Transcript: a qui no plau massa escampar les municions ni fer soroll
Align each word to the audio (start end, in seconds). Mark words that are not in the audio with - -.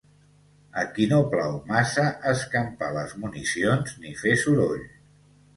a 0.83 0.85
qui 0.95 1.05
no 1.11 1.19
plau 1.33 1.59
massa 1.67 2.07
escampar 2.33 2.89
les 2.97 3.13
municions 3.27 3.97
ni 4.07 4.19
fer 4.23 4.35
soroll 4.47 4.85